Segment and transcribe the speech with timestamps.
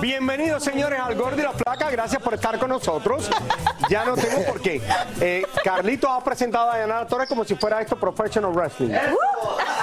[0.00, 3.30] Bienvenidos señores al Gordo y la Flaca, gracias por estar con nosotros.
[3.90, 4.80] Ya no tengo por qué.
[5.20, 8.94] Eh, Carlito ha presentado a Diana Torres como si fuera esto professional wrestling.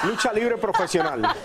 [0.04, 1.22] Lucha libre profesional.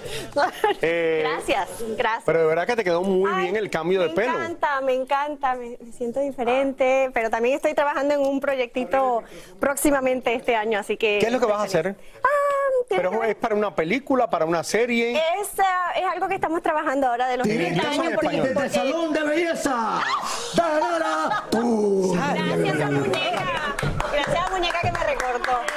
[0.81, 2.23] Eh, Gracias, gracias.
[2.25, 4.33] Pero de verdad que te quedó muy Ay, bien el cambio de pelo.
[4.33, 9.23] Me encanta, me encanta, me, me siento diferente, pero también estoy trabajando en un proyectito
[9.59, 11.19] próximamente este año, así que...
[11.19, 11.95] ¿Qué es lo que vas a hacer?
[12.23, 12.52] Ah,
[12.88, 15.14] tiene que Pero ver- es para una película, para una serie.
[15.15, 18.14] es, ah, es algo que estamos trabajando ahora de los 30 años.
[18.15, 19.99] Porque, porque- salón de belleza.
[22.14, 23.33] Gracias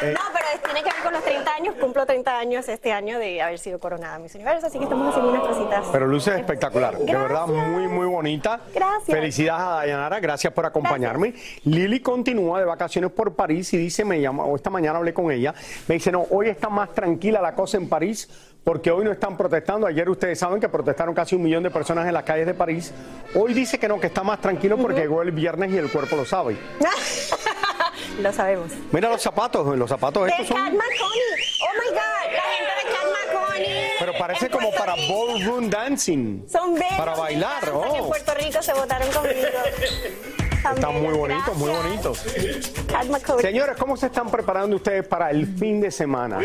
[0.03, 0.15] Eh.
[0.15, 3.41] No, pero tiene que ver con los 30 años, cumplo 30 años este año de
[3.41, 5.87] haber sido coronada Miss Universo, así que estamos haciendo unas cositas.
[5.91, 7.69] Pero luce espectacular, de verdad Gracias.
[7.69, 8.61] muy muy bonita.
[8.75, 9.05] Gracias.
[9.07, 11.35] Felicidades a Dayanara, gracias por acompañarme.
[11.65, 15.31] Lili continúa de vacaciones por París y dice, me llama, o esta mañana hablé con
[15.31, 15.55] ella,
[15.89, 18.29] me dice, no, hoy está más tranquila la cosa en París
[18.67, 19.87] porque hoy no están protestando.
[19.87, 22.93] Ayer ustedes saben que protestaron casi un millón de personas en las calles de París.
[23.37, 26.17] Hoy dice que no, que está más tranquilo porque llegó el viernes y el cuerpo
[26.17, 26.57] lo sabe.
[28.21, 28.73] Lo sabemos.
[28.93, 30.77] Mira los zapatos, los zapatos De estos Cat son...
[30.77, 31.23] McConaughey.
[31.61, 33.91] Oh my God, la gente de Cat McConaughey.
[33.99, 35.27] Pero parece En como Puerto para Rico.
[35.27, 36.49] ballroom dancing.
[36.49, 36.93] Son bellos.
[36.97, 37.95] Para me bailar, encantan.
[37.95, 38.07] En oh.
[38.09, 39.47] Puerto Rico se votaron conmigo.
[40.75, 42.25] Están muy bonitos, muy bonitos.
[42.89, 43.41] Cat.
[43.41, 46.41] Señores, ¿cómo se están preparando ustedes para el fin de semana?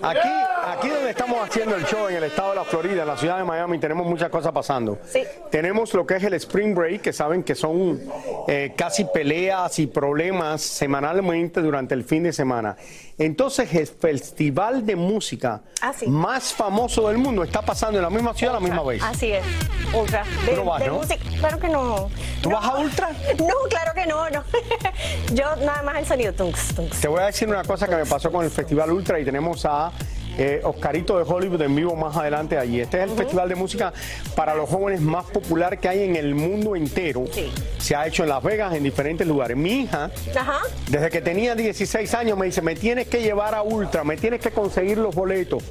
[0.00, 0.28] Aquí,
[0.72, 3.38] aquí donde estamos haciendo el show en el estado de la Florida, en la ciudad
[3.38, 4.98] de Miami, tenemos muchas cosas pasando.
[5.06, 5.22] Sí.
[5.50, 8.00] Tenemos lo que es el Spring Break, que saben que son
[8.48, 12.76] eh, casi peleas y problemas semanalmente durante el fin de semana.
[13.16, 16.06] Entonces, el festival de música Ah, sí.
[16.08, 19.02] más famoso del mundo está pasando en la misma ciudad a la misma vez.
[19.02, 19.44] Así es.
[19.92, 20.24] Ultra.
[20.44, 20.94] De, Tú no vas, de ¿no?
[20.94, 21.16] música.
[21.38, 22.08] Claro que no.
[22.42, 22.56] ¿Tú No.
[22.56, 23.10] vas a Ultra?
[23.38, 24.42] No, claro que no, no.
[25.34, 26.32] Yo nada más el sonido.
[26.32, 27.00] Tunks, tunks.
[27.00, 29.64] Te voy a decir una cosa que me pasó con el Festival Ultra y tenemos
[29.64, 29.92] a
[30.38, 32.80] eh, Oscarito de Hollywood en vivo más adelante allí.
[32.80, 33.92] Este es el festival de música
[34.34, 37.24] para los jóvenes más popular que hay en el mundo entero.
[37.32, 37.50] Sí.
[37.78, 39.56] Se ha hecho en Las Vegas, en diferentes lugares.
[39.56, 40.60] Mi hija, Ajá.
[40.88, 44.40] desde que tenía 16 años, me dice, me tienes que llevar a Ultra, me tienes
[44.40, 45.62] que conseguir los boletos.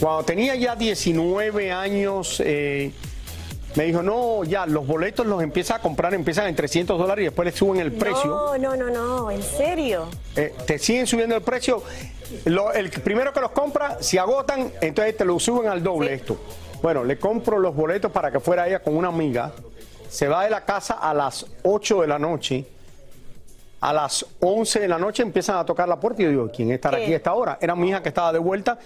[0.00, 2.40] Cuando tenía ya 19 años...
[2.44, 2.90] eh,
[3.76, 7.26] me dijo, no, ya, los boletos los empieza a comprar, empiezan en 300 dólares y
[7.26, 8.24] después le suben el precio.
[8.26, 9.30] No, no, no, no.
[9.30, 10.08] ¿En serio?
[10.36, 11.82] Eh, te siguen subiendo el precio.
[12.46, 16.14] Lo- el primero que los compra, si agotan, entonces te lo suben al doble Sí.
[16.14, 16.40] esto.
[16.82, 19.52] Bueno, le compro los boletos para que fuera ella con una amiga.
[20.08, 22.64] Se va de la casa a las 8 de la noche.
[23.82, 26.70] A las 11 de la noche empiezan a tocar la puerta y yo digo, ¿quién
[26.70, 27.04] estará ¿Qué?
[27.04, 27.56] aquí a esta hora?
[27.60, 28.78] Era mi hija que estaba de vuelta,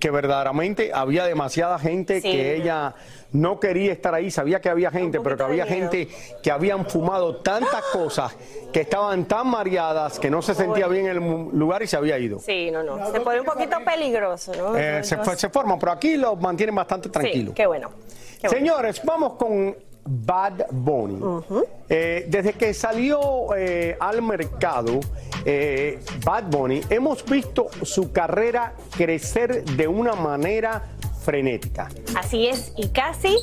[0.00, 2.32] que verdaderamente había demasiada gente Sí.
[2.32, 2.94] que ella
[3.32, 6.08] no quería estar ahí, sabía que había gente, pero que había gente
[6.42, 8.34] que habían fumado tantas cosas,
[8.72, 12.18] que estaban tan mareadas, que no se sentía bien en el lugar y se había
[12.18, 12.40] ido.
[12.40, 13.12] Sí, no, no.
[13.12, 14.76] Se pone un poquito peligroso, ¿no?
[14.76, 17.50] Eh, se, se forman, pero aquí los mantienen bastante tranquilos.
[17.50, 17.90] Sí, qué bueno.
[18.40, 18.58] Qué bueno.
[18.58, 19.76] Señores, vamos con
[20.10, 21.20] Bad Bunny.
[21.88, 24.98] Eh, desde que salió eh, al mercado
[25.44, 30.82] eh, Bad Bunny, hemos visto su carrera crecer de una manera
[31.20, 31.88] frenética.
[32.16, 33.36] Así es, y casi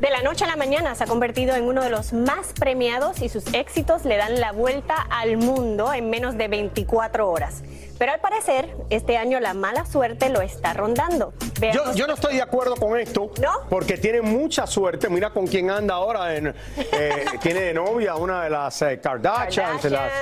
[0.00, 3.22] De la noche a la mañana se ha convertido en uno de los más premiados
[3.22, 7.62] y sus éxitos le dan la vuelta al mundo en menos de 24 horas.
[7.96, 11.32] Pero al parecer, este año la mala suerte lo está rondando.
[11.40, 13.50] Yo, Veamos- yo no estoy de acuerdo con esto, ¿No?
[13.70, 15.08] porque tiene mucha suerte.
[15.08, 16.34] Mira con quién anda ahora.
[16.34, 19.84] En, eh, tiene de novia una de las eh, Kardashians.
[19.84, 20.12] las-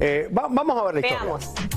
[0.00, 1.69] eh, va- vamos a ver la historia.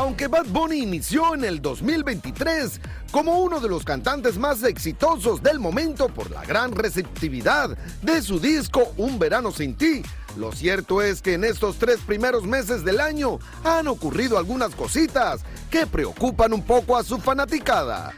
[0.00, 2.80] Aunque Bad Bunny inició en el 2023
[3.12, 8.40] como uno de los cantantes más exitosos del momento por la gran receptividad de su
[8.40, 10.00] disco Un Verano Sin Ti,
[10.38, 15.42] lo cierto es que en estos tres primeros meses del año han ocurrido algunas cositas
[15.70, 18.14] que preocupan un poco a su fanaticada.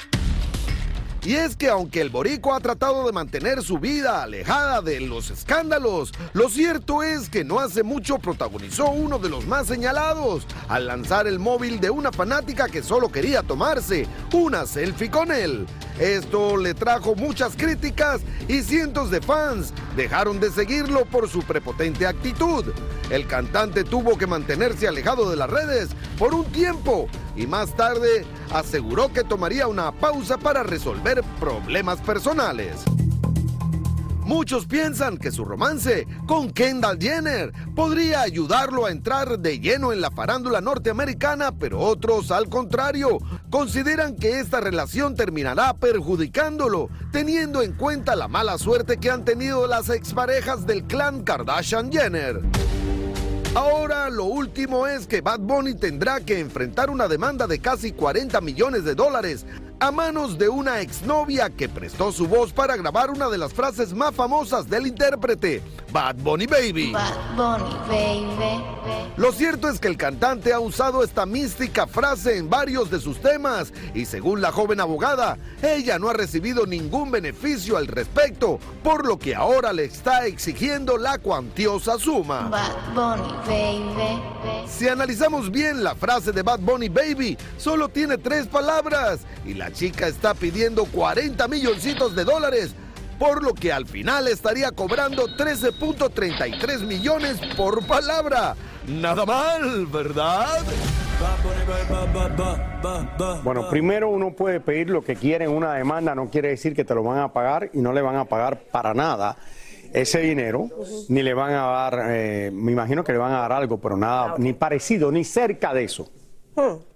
[1.25, 5.31] Y es que aunque el Borico ha tratado de mantener su vida alejada de los
[5.31, 10.89] escándalos, lo cierto es que no hace mucho protagonizó uno de los más señalados al
[10.89, 15.65] lanzar el móvil de una fanática que solo quería tomarse una selfie con él.
[16.01, 22.05] Esto le trajo muchas críticas y cientos de fans dejaron de seguirlo por su prepotente
[22.05, 22.65] actitud.
[23.11, 27.07] El cantante tuvo que mantenerse alejado de las redes por un tiempo
[27.37, 32.85] y más tarde aseguró que tomaría una pausa para resolver problemas personales.
[34.25, 40.01] Muchos piensan que su romance con Kendall Jenner podría ayudarlo a entrar de lleno en
[40.01, 43.19] la farándula norteamericana, pero otros, al contrario,
[43.51, 49.67] consideran que esta relación terminará perjudicándolo, teniendo en cuenta la mala suerte que han tenido
[49.67, 52.41] las exparejas del clan Kardashian Jenner.
[53.55, 58.41] Ahora lo último es que Bad Bunny tendrá que enfrentar una demanda de casi 40
[58.41, 59.45] millones de dólares
[59.83, 63.93] a manos de una exnovia que prestó su voz para grabar una de las frases
[63.93, 66.93] más famosas del intérprete, Bad Bunny Baby.
[66.93, 68.63] Bad Bunny, baby.
[69.17, 73.21] Lo cierto es que el cantante ha usado esta mística frase en varios de sus
[73.21, 79.05] temas y según la joven abogada, ella no ha recibido ningún beneficio al respecto, por
[79.05, 82.49] lo que ahora le está exigiendo la cuantiosa suma.
[82.49, 84.23] Bad Bunny, baby.
[84.69, 89.72] Si analizamos bien la frase de Bad Bunny Baby, solo tiene tres palabras y la
[89.73, 92.75] chica está pidiendo 40 milloncitos de dólares,
[93.19, 98.55] por lo que al final estaría cobrando 13.33 millones por palabra.
[98.87, 100.61] Nada mal, ¿verdad?
[103.45, 106.85] Bueno, primero uno puede pedir lo que quiere en una demanda, no quiere decir que
[106.85, 109.37] te lo van a pagar y no le van a pagar para nada
[109.93, 110.69] ese dinero,
[111.09, 113.97] ni le van a dar, eh, me imagino que le van a dar algo, pero
[113.97, 116.09] nada, ni parecido, ni cerca de eso.
[116.57, 116.92] Hmm.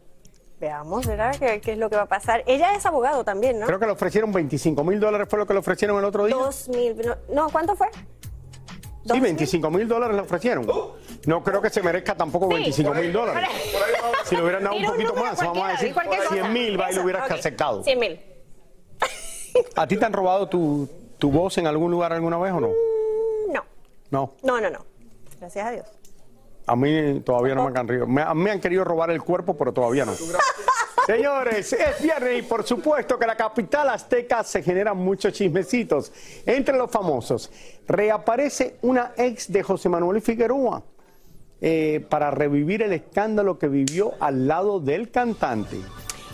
[0.61, 1.37] Veamos, ¿verdad?
[1.39, 2.43] ¿Qué, qué es lo que va a pasar?
[2.47, 3.67] Ella es abogado también, ¿no?
[3.67, 6.35] Creo que le ofrecieron 25 mil dólares, fue lo que le ofrecieron el otro día.
[6.35, 6.97] Dos mil.
[7.05, 7.89] No, no, ¿cuánto fue?
[9.05, 10.67] Sí, 25 mil dólares le ofrecieron.
[11.27, 12.55] No creo que se merezca tampoco Sí.
[12.55, 13.49] 25 mil dólares.
[14.25, 16.35] Si le hubieran dado un poquito más, vamos a decir di cualquier cosa.
[16.35, 17.39] 100 mil, va y lo hubieras ok.
[17.39, 17.85] aceptado.
[17.85, 18.21] 100 mil.
[19.77, 20.89] ¿A ti te han robado tu,
[21.19, 22.71] tu voz en algún lugar alguna vez o no?
[23.53, 23.65] No,
[24.11, 24.85] No, no, no, no.
[25.39, 25.87] Gracias a Dios.
[26.67, 28.07] A mí todavía no me han querido.
[28.07, 30.13] Me, han querido robar el cuerpo, pero todavía no.
[31.07, 36.13] Señores, es viernes y por supuesto que en la capital azteca se generan muchos chismecitos.
[36.45, 37.51] Entre los famosos,
[37.87, 40.83] reaparece una ex de José Manuel Figueroa
[41.61, 45.77] eh, para revivir el escándalo que vivió al lado del cantante.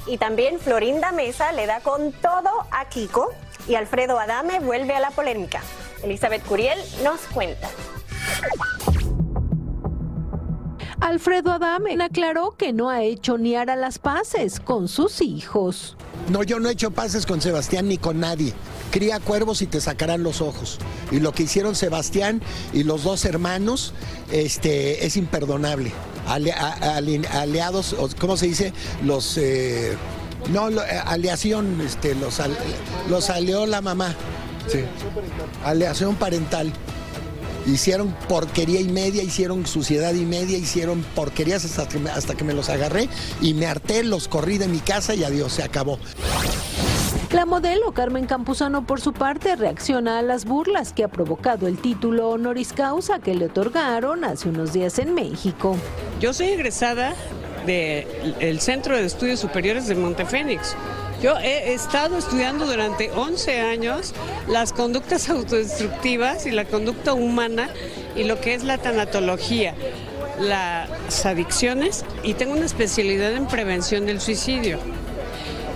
[0.07, 3.31] Y también Florinda Mesa le da con todo a Kiko
[3.69, 5.61] y Alfredo Adame vuelve a la polémica.
[6.03, 7.69] Elizabeth Curiel nos cuenta.
[11.03, 15.97] Alfredo Adame aclaró que no ha hecho ni hará las paces con sus hijos.
[16.31, 18.53] No, yo no he hecho pases con Sebastián ni con nadie.
[18.93, 20.79] Cría cuervos y te sacarán los ojos.
[21.11, 22.41] Y lo que hicieron Sebastián
[22.73, 23.95] y los dos hermanos
[24.31, 25.93] este, es imperdonable.
[26.29, 28.73] Ale- ale- aliados, ¿cómo se dice?
[29.05, 29.37] Los...
[29.39, 29.97] eh,
[30.53, 32.57] no, eh, aleación, este, los, al-
[33.11, 34.15] los alió la mamá.
[34.69, 34.85] Sí.
[35.65, 36.73] Aleación parental.
[37.67, 42.45] Hicieron porquería y media, hicieron suciedad y media, hicieron porquerías hasta que me, hasta que
[42.45, 43.09] me los agarré
[43.41, 45.99] y me harté, los corrí de mi casa y adiós, se acabó.
[47.33, 51.79] La modelo Carmen Campuzano, por su parte, reacciona a las burlas que ha provocado el
[51.79, 55.79] título honoris causa que le otorgaron hace unos días en México.
[56.21, 57.15] Yo soy egresada
[57.65, 60.77] del Centro de Estudios Superiores de Montefénix.
[61.23, 64.13] Yo he estado estudiando durante 11 años
[64.49, 67.71] las conductas autodestructivas y la conducta humana
[68.17, 69.77] y lo que es la tanatología,
[70.41, 74.81] las adicciones y tengo una especialidad en prevención del suicidio.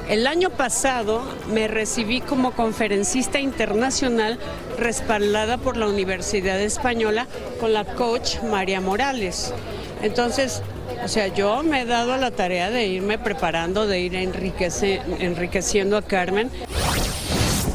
[0.08, 4.40] El año pasado me recibí como conferencista internacional
[4.80, 7.28] respaldada por la Universidad Española
[7.60, 9.54] con la coach María Morales.
[10.02, 10.60] Entonces,
[11.04, 15.00] o sea, yo me he dado a la tarea de irme preparando, de ir enriquece-
[15.18, 16.50] enriqueciendo a Carmen.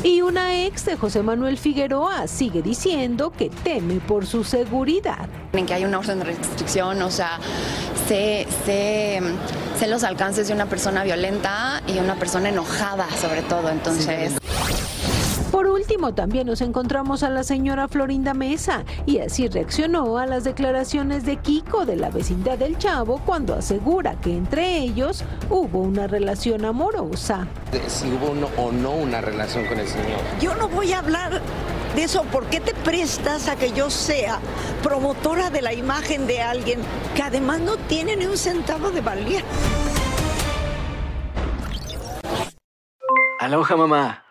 [0.03, 5.29] Y una ex de José Manuel Figueroa sigue diciendo que teme por su seguridad.
[5.53, 7.39] En que hay una orden de restricción, o sea,
[8.07, 9.21] sé, sé,
[9.77, 14.33] sé los alcances de una persona violenta y una persona enojada sobre todo, entonces...
[15.81, 21.25] último, también nos encontramos a la señora Florinda Mesa y así reaccionó a las declaraciones
[21.25, 26.65] de Kiko de la vecindad del Chavo cuando asegura que entre ellos hubo una relación
[26.65, 27.47] amorosa.
[27.71, 30.19] de si hubo uno o no una relación con el señor.
[30.39, 31.41] Yo no voy a hablar
[31.95, 32.25] de eso.
[32.25, 34.37] ¿Por qué te prestas a que yo sea
[34.83, 36.79] promotora de la imagen de alguien
[37.15, 39.41] que además no tiene ni un centavo de valía?
[43.39, 44.30] Aloha mamá.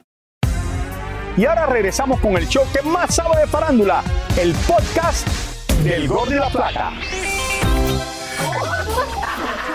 [1.37, 4.03] Y ahora regresamos con el show que más sabe de farándula,
[4.37, 5.25] el podcast
[5.83, 6.91] del Gordo y la Plata.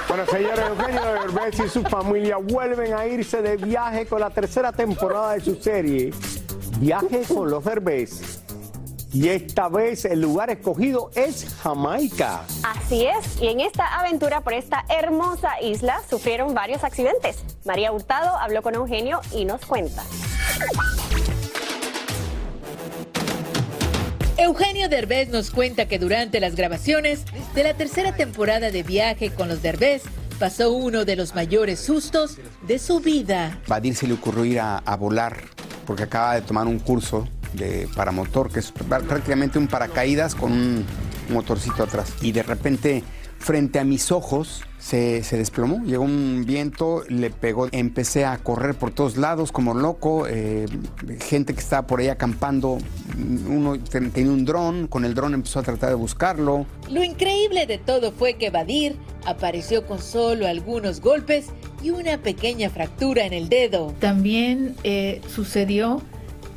[0.06, 4.70] Bueno, señores, Eugenio Derbez y su familia vuelven a irse de viaje con la tercera
[4.70, 6.12] temporada de su serie,
[6.78, 8.42] Viaje con los Derbez.
[9.12, 12.42] Y esta vez el lugar escogido es Jamaica.
[12.64, 17.42] Así es, y en esta aventura por esta hermosa isla sufrieron varios accidentes.
[17.64, 20.02] María Hurtado habló con Eugenio y nos cuenta.
[24.38, 27.24] Eugenio Derbez nos cuenta que durante las grabaciones
[27.54, 30.02] de la tercera temporada de Viaje con los Derbez
[30.38, 33.58] pasó uno de los mayores sustos de su vida.
[33.66, 35.38] Badir se le ocurrió ir a, a volar
[35.86, 40.52] porque acaba de tomar un curso de paramotor, que es pr- prácticamente un paracaídas con
[40.52, 40.84] un
[41.30, 42.12] motorcito atrás.
[42.20, 43.02] Y de repente,
[43.46, 45.84] frente a mis ojos, se, se desplomó.
[45.84, 47.68] Llegó un viento, le pegó.
[47.70, 50.26] Empecé a correr por todos lados como loco.
[50.28, 50.66] eh,
[51.20, 52.78] gente que estaba por ahí acampando.
[53.48, 56.66] Uno ten- tenía un dron, con el dron empezó a tratar de buscarlo.
[56.90, 61.46] Lo increíble de todo fue que Badir apareció con solo algunos golpes
[61.84, 63.94] y una pequeña fractura en el dedo.
[64.00, 66.02] También eh, sucedió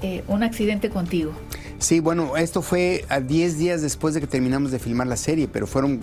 [0.02, 1.34] eh, un accidente contigo.
[1.78, 5.48] Sí, bueno, esto fue a 10 días después de que terminamos de filmar la serie,
[5.48, 6.02] pero fueron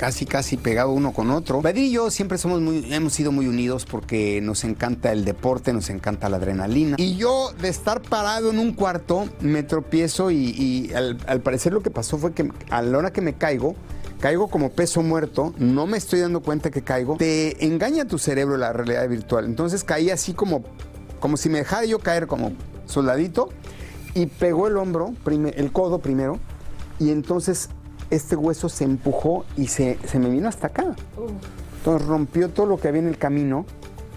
[0.00, 1.60] casi, casi pegados uno con otro.
[1.60, 5.74] Badir y yo siempre somos muy, hemos sido muy unidos porque nos encanta el deporte,
[5.74, 6.96] nos encanta la adrenalina.
[6.98, 11.82] Y yo, de estar parado en un cuarto, me tropiezo y, y al, parecer lo
[11.82, 13.76] que pasó fue que a la hora que me caigo,
[14.20, 18.56] caigo como peso muerto, no me estoy dando cuenta que caigo, te engaña tu cerebro
[18.56, 19.44] la realidad virtual.
[19.44, 20.64] Entonces caí así como,
[21.18, 22.52] como si me dejara yo caer como
[22.86, 23.50] soldadito
[24.14, 26.40] y pegó el hombro, el codo primero,
[26.98, 27.68] y entonces
[28.10, 30.94] este hueso se empujó y se, se me vino hasta acá.
[31.78, 33.64] Entonces rompió todo lo que había en el camino.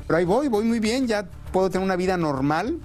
[0.08, 2.80] Pero ahí voy, voy muy bien, ya puedo tener una vida normal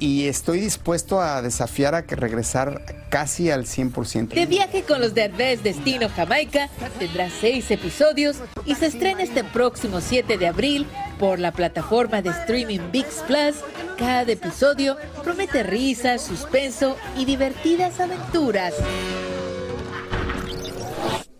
[0.00, 4.28] y estoy dispuesto a desafiar a que regresar casi al 100%.
[4.28, 6.68] De viaje con los Derbez Destino Jamaica
[6.98, 10.86] tendrá seis episodios y se estrena este próximo 7 de abril
[11.18, 13.56] por la plataforma de streaming VIX Plus.
[13.98, 18.74] Cada episodio promete risas, suspenso y divertidas aventuras.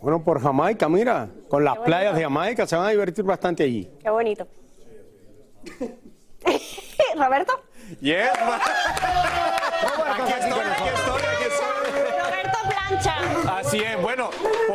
[0.00, 3.90] Bueno, por Jamaica, mira, con las playas de Jamaica se van a divertir bastante allí.
[4.02, 4.46] Qué bonito.
[7.16, 7.52] Roberto.
[8.00, 8.30] Yes,
[10.20, 11.66] Aquí estoy, aquí estoy, aquí estoy.
[12.20, 13.14] Roberto Plancha.
[13.58, 14.30] Así es, bueno,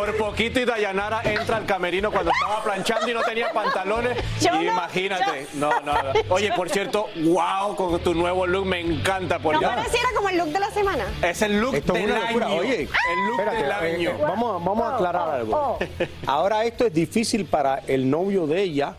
[0.05, 4.17] por poquito y Dayanara entra al camerino cuando estaba planchando y no tenía pantalones.
[4.41, 5.47] Yo no, Imagínate.
[5.53, 6.11] No, no, no.
[6.29, 9.39] Oye, por cierto, wow, con tu nuevo look me encanta.
[9.39, 9.75] Por ¿No ya.
[9.75, 11.05] pareciera como el look de la semana?
[11.21, 12.45] Es el look Esto es del una locura.
[12.47, 12.55] año.
[12.57, 14.09] Oye, el look espérate, del eh, año.
[14.11, 15.55] eh, vamos, a- vamos a aclarar algo.
[15.57, 15.79] oh.
[16.27, 18.95] Ahora esto es difícil para el novio de ella,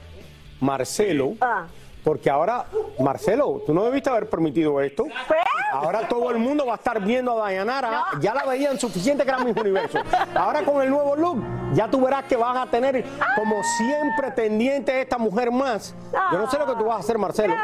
[0.61, 1.67] Marcelo, Ah.
[2.03, 2.67] porque ahora,
[2.99, 5.05] Marcelo, tú no debiste haber permitido esto.
[5.73, 8.05] Ahora todo el mundo va a estar viendo a Dayanara.
[8.21, 9.99] Ya la veían suficiente que era Miss Universo.
[10.35, 11.43] Ahora con el nuevo look,
[11.75, 13.05] ya tú verás que vas a tener
[13.35, 15.95] como 100 pretendientes esta mujer más.
[16.33, 17.55] Yo no sé lo que tú vas a hacer, Marcelo.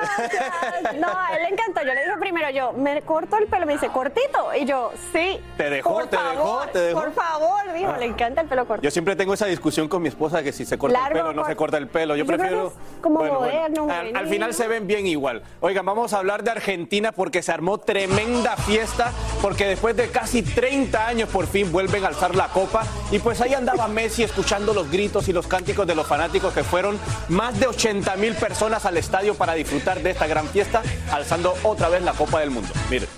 [0.99, 1.81] No, a él le encantó.
[1.81, 3.67] Yo le dije primero, yo, me corto el pelo.
[3.67, 4.55] Me dice, ¿cortito?
[4.59, 5.41] Y yo, sí.
[5.57, 7.01] Te dejó, por te dejó, te dejó.
[7.01, 7.99] Por favor, dijo, Ah.
[7.99, 8.83] le encanta el pelo corto.
[8.83, 11.31] Yo siempre tengo esa discusión con mi esposa que si se corta Largo el pelo
[11.31, 12.15] o no se corta el pelo.
[12.17, 12.63] Yo, Yo creo prefiero.
[12.71, 14.29] que es como moderno, Al, al juvenil.
[14.29, 15.43] final se ven bien igual.
[15.61, 20.41] Oigan, vamos a hablar de Argentina porque se armó tremenda fiesta porque después de casi
[20.41, 24.73] 30 años por fin vuelven a alzar la copa y pues ahí andaba Messi escuchando
[24.73, 28.87] los gritos y los cánticos de los fanáticos que fueron más de 80 mil personas
[28.87, 32.71] al estadio para disfrutar de esta gran fiesta alzando otra vez la Copa del Mundo.
[32.89, 33.11] Miren.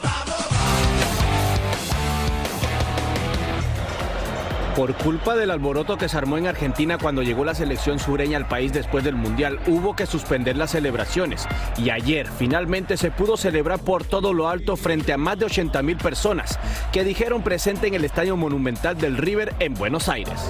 [4.76, 8.48] Por culpa del alboroto que se armó en Argentina cuando llegó la selección sureña al
[8.48, 11.46] país después del Mundial, hubo que suspender las celebraciones.
[11.78, 15.80] Y ayer finalmente se pudo celebrar por todo lo alto frente a más de 80
[15.82, 16.58] mil personas
[16.92, 20.40] que dijeron presente en el Estadio Monumental del River en Buenos Aires.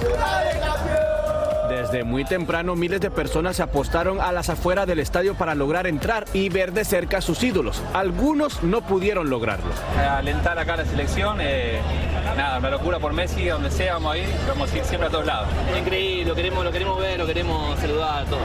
[1.69, 5.87] Desde muy temprano miles de personas se apostaron a las afueras del estadio para lograr
[5.87, 7.81] entrar y ver de cerca a sus ídolos.
[7.93, 9.71] Algunos no pudieron lograrlo.
[10.09, 11.39] alentar acá a la selección.
[11.41, 11.79] eh,
[12.37, 15.11] nada, una locura por Messi, donde sea, vamos a ir, vamos a ir siempre a
[15.11, 15.47] todos lados.
[15.77, 18.41] Increíble, lo queremos, lo queremos ver, lo queremos saludar a todos.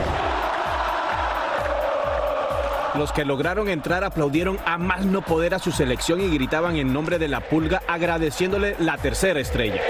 [2.97, 6.93] Los que lograron entrar aplaudieron a más no poder a su selección y gritaban en
[6.93, 9.81] nombre de la pulga agradeciéndole la tercera estrella.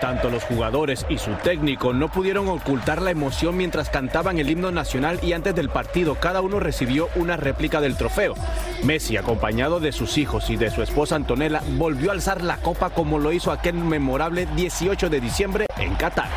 [0.00, 4.70] Tanto los jugadores y su técnico no pudieron ocultar la emoción mientras cantaban el himno
[4.70, 8.34] nacional y antes del partido cada uno recibió una réplica del trofeo.
[8.84, 12.90] Messi, acompañado de sus hijos y de su esposa Antonella, volvió a alzar la copa
[12.90, 16.28] como lo hizo aquel memorable 18 de diciembre en Qatar.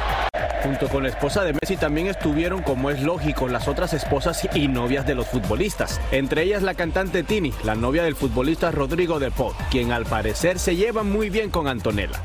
[0.64, 4.68] Junto con la esposa de Messi también estuvieron, como es lógico, las otras esposas y
[4.68, 6.02] novias de los futbolistas.
[6.12, 10.60] Entre ellas la cantante Tini, la novia del futbolista Rodrigo de Pol, quien al parecer
[10.60, 12.22] se lleva muy bien con Antonella.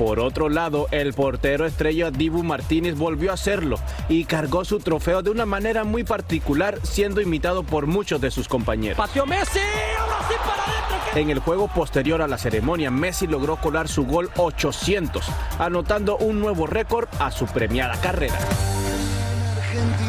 [0.00, 3.76] Por otro lado, el portero estrella Dibu Martínez volvió a hacerlo
[4.08, 8.48] y cargó su trofeo de una manera muy particular, siendo imitado por muchos de sus
[8.48, 8.96] compañeros.
[8.96, 9.58] ¡Pateó Messi!
[9.98, 11.20] ¡Ahora sí para adentro!
[11.20, 15.22] En el juego posterior a la ceremonia, Messi logró colar su gol 800,
[15.58, 18.38] anotando un nuevo récord a su premiada carrera.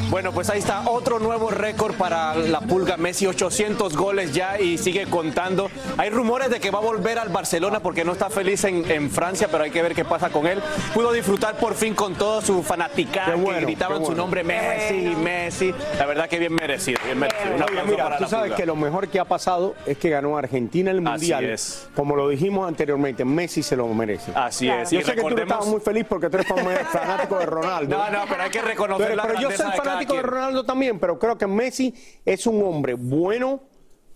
[0.10, 4.78] Bueno, pues ahí está otro nuevo récord para la Pulga Messi, 800 goles ya y
[4.78, 5.70] sigue contando.
[5.98, 9.10] Hay rumores de que va a volver al Barcelona porque no está feliz en, en
[9.10, 10.62] Francia, pero hay que ver qué pasa con él.
[10.94, 15.74] Pudo disfrutar por fin con toda su fanaticada bueno, que gritaban su nombre Messi, Messi.
[15.98, 17.56] La verdad que bien merecido, bien merecido.
[17.56, 18.56] Un Oiga, aplauso mira, para tú la sabes Pulga.
[18.58, 21.46] que lo mejor que ha pasado es que ganó Argentina el Mundial.
[21.46, 21.88] es.
[21.96, 24.32] Como lo dijimos anteriormente, Messi se lo merece.
[24.36, 24.92] Así es.
[24.92, 26.60] Yo Y sé que tú estabas muy feliz porque tú eres fan-
[26.92, 27.98] fanático de Ronaldo.
[28.02, 30.22] No, no, pero hay que reconocer Pero, la pero yo grandeza soy fanático de.
[30.22, 31.94] Ronaldo también, pero creo que Messi
[32.26, 33.62] es un hombre bueno,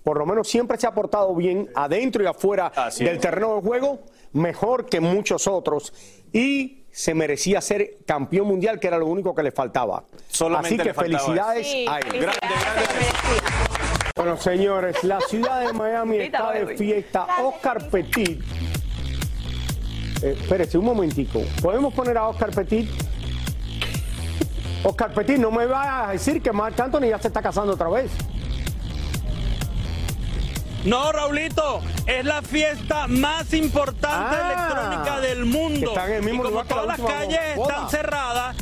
[0.03, 3.21] por lo menos siempre se ha portado bien adentro y afuera Así del es.
[3.21, 3.99] terreno de juego,
[4.33, 5.93] mejor que muchos otros.
[6.31, 10.05] Y se merecía ser campeón mundial, que era lo único que le faltaba.
[10.27, 12.27] Solamente Así que felicidades a él.
[14.15, 17.27] Bueno, señores, la ciudad de Miami está de fiesta.
[17.43, 18.41] Oscar Petit.
[20.23, 21.41] Eh, espérese un momentico.
[21.61, 22.89] ¿Podemos poner a Oscar Petit?
[24.85, 27.89] Oscar Petit, no me va a decir que Marc Anthony ya se está casando otra
[27.89, 28.11] vez.
[30.83, 35.79] No, Raulito, es la fiesta más importante Ah, electrónica del mundo.
[35.79, 37.73] que está en el mismo y como la todas las calles boda.
[37.73, 38.55] están cerradas,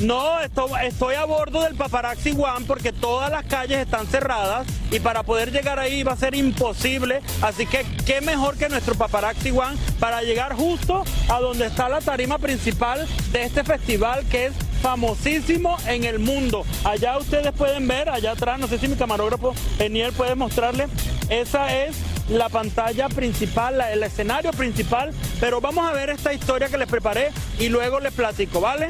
[0.00, 5.00] no, esto- estoy a bordo del Paparazzi One porque todas las calles están cerradas y
[5.00, 7.20] para poder llegar ahí va a ser imposible.
[7.42, 12.00] Así que qué mejor que nuestro Paparazzi One para llegar justo a donde está la
[12.00, 16.64] tarima principal de este festival que es famosísimo en el mundo.
[16.84, 20.88] Allá ustedes pueden ver, allá atrás, no sé si mi camarógrafo Eniel puede mostrarle,
[21.28, 21.96] esa es
[22.28, 27.30] la pantalla principal, el escenario principal, pero vamos a ver esta historia que les preparé
[27.58, 28.88] y luego les platico, ¿vale?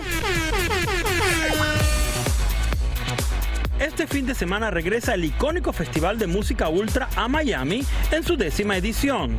[3.78, 8.36] Este fin de semana regresa el icónico Festival de Música Ultra a Miami en su
[8.36, 9.38] décima edición.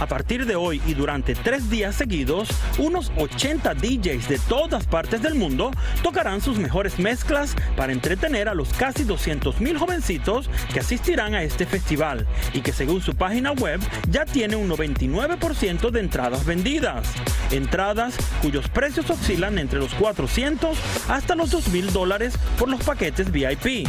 [0.00, 5.22] A partir de hoy y durante tres días seguidos, unos 80 DJs de todas partes
[5.22, 10.80] del mundo tocarán sus mejores mezclas para entretener a los casi 200 mil jovencitos que
[10.80, 16.00] asistirán a este festival y que según su página web ya tiene un 99% de
[16.00, 17.12] entradas vendidas.
[17.50, 23.32] Entradas cuyos precios oscilan entre los 400 hasta los 2 mil dólares por los paquetes
[23.32, 23.88] VIP.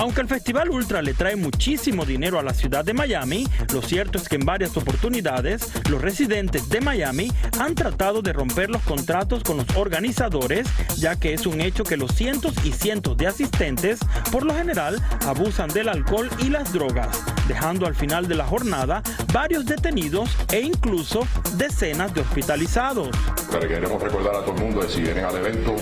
[0.00, 4.16] Aunque el Festival Ultra le trae muchísimo dinero a la ciudad de Miami, lo cierto
[4.16, 9.42] es que en varias oportunidades los residentes de Miami han tratado de romper los contratos
[9.42, 13.98] con los organizadores, ya que es un hecho que los cientos y cientos de asistentes,
[14.32, 19.02] por lo general, abusan del alcohol y las drogas, dejando al final de la jornada
[19.34, 21.26] varios detenidos e incluso
[21.58, 23.10] decenas de hospitalizados.
[23.50, 25.76] Pero queremos recordar a todo el mundo que si vienen al evento,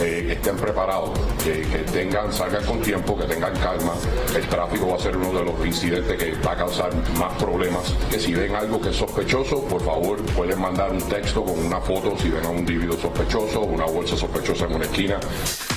[0.00, 1.10] eh, que estén preparados,
[1.44, 3.92] que, que tengan, salgan con tiempo, que tengan calma.
[4.34, 7.94] El tráfico va a ser uno de los incidentes que va a causar más problemas.
[8.10, 11.80] Que si ven algo que es sospechoso, por favor pueden mandar un texto con una
[11.80, 15.20] foto si ven a un individuo sospechoso, una bolsa sospechosa en una esquina.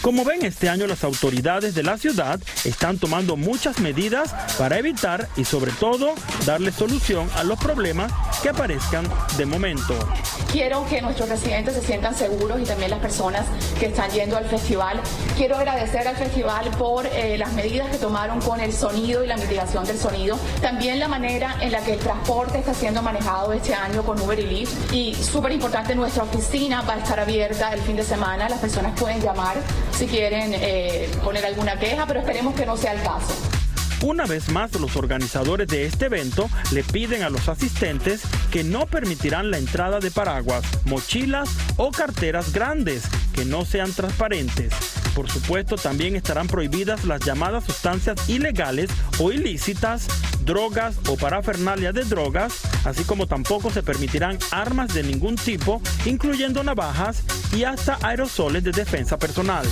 [0.04, 5.30] Como ven, este año las autoridades de la ciudad están tomando muchas medidas para evitar
[5.38, 6.13] y sobre todo
[6.46, 8.12] darle solución a los problemas
[8.42, 9.98] que aparezcan de momento.
[10.52, 13.46] Quiero que nuestros residentes se sientan seguros y también las personas
[13.80, 15.00] que están yendo al festival.
[15.38, 19.38] Quiero agradecer al festival por eh, las medidas que tomaron con el sonido y la
[19.38, 20.38] mitigación del sonido.
[20.62, 24.38] También la manera en la que el transporte está siendo manejado este año con Uber
[24.38, 24.94] y Lyft.
[24.94, 28.50] Y súper importante, nuestra oficina va a estar abierta el fin de semana.
[28.50, 29.56] Las personas pueden llamar
[29.93, 33.34] si quieren eh, poner alguna queja, pero esperemos que no sea el caso.
[34.03, 38.86] Una vez más, los organizadores de este evento le piden a los asistentes que no
[38.86, 43.03] permitirán la entrada de paraguas, mochilas o carteras grandes
[43.34, 44.73] que no sean transparentes.
[45.15, 50.08] Por supuesto, también estarán prohibidas las llamadas sustancias ilegales o ilícitas,
[50.43, 56.63] drogas o parafernalia de drogas, así como tampoco se permitirán armas de ningún tipo, incluyendo
[56.63, 57.23] navajas
[57.56, 59.65] y hasta aerosoles de defensa personal.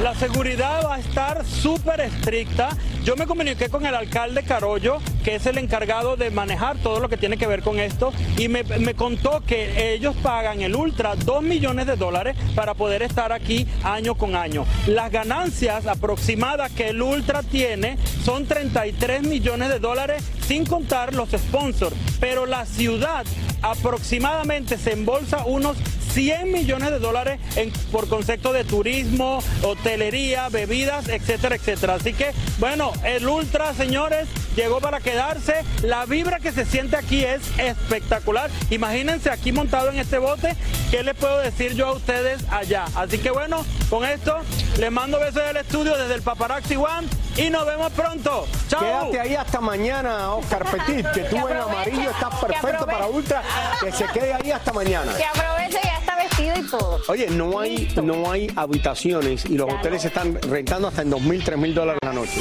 [0.00, 2.70] La seguridad va a estar súper estricta.
[3.04, 7.08] Yo me comuniqué con el alcalde Carollo, que es el encargado de manejar todo lo
[7.08, 11.42] que tiene que ver con esto, y me, contó que ellos pagan el Ultra 2
[11.42, 14.66] millones de dólares para poder estar aquí año con año.
[14.86, 21.30] Las ganancias aproximadas que el Ultra tiene son 33 millones de dólares sin contar los
[21.30, 23.24] sponsors, pero la ciudad
[23.62, 25.76] aproximadamente se embolsa unos
[26.12, 31.94] 100 millones de dólares en- por concepto de turismo, hotelería, bebidas, etcétera, etcétera.
[31.94, 35.54] Así que, bueno, el Ultra, señores, llegó para quedarse.
[35.82, 38.50] La vibra que se siente aquí es espectacular.
[38.70, 40.54] Imagínense aquí montado en este bote,
[40.90, 42.84] ¿qué les puedo decir yo a ustedes allá?
[42.94, 44.36] Así que, bueno, con esto
[44.78, 48.46] les mando besos del estudio desde el Paparazzi One y nos vemos pronto.
[48.68, 48.80] Chao.
[48.80, 53.42] Quédate ahí hasta mañana, Oscar Petit, que tú en amarillo estás perfecto para Ultra,
[53.80, 55.14] que se quede ahí hasta mañana.
[55.16, 57.00] Que aproveche, ya está vestido y todo.
[57.08, 61.22] Oye, no hay, no hay habitaciones y los hoteles se están rentando hasta en 2
[61.22, 62.40] mil, 3 mil dólares la noche.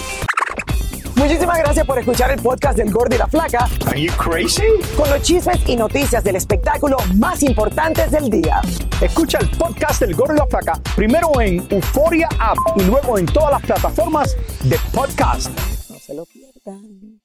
[1.15, 3.70] Muchísimas gracias por escuchar el podcast del Gordo y la Flaca.
[3.86, 4.63] Are you crazy?
[4.98, 8.60] Con los chismes y noticias del espectáculo más importantes del día.
[9.00, 13.28] Escucha el podcast del Gordo y la Flaca primero en Euforia App y luego en
[13.28, 15.52] todas las plataformas de podcast.
[15.91, 17.22] No se lo pierdan.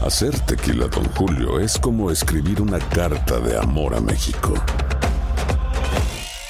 [0.00, 4.54] Hacer tequila, Don Julio, es como escribir una carta de amor a México.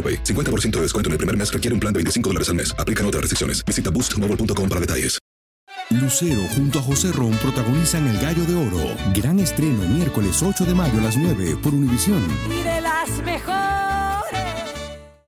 [0.00, 0.24] AroPay.
[0.24, 2.74] 50% de descuento en el primer mes requiere un plan de 25 dólares al mes.
[2.78, 3.62] Aplican otras restricciones.
[3.66, 5.18] Visita boostmobile.com para detalles.
[5.90, 8.94] Lucero junto a José Ron protagonizan El Gallo de Oro.
[9.12, 12.22] Gran estreno miércoles 8 de mayo a las 9 por Univisión.
[12.48, 13.89] y de las mejores.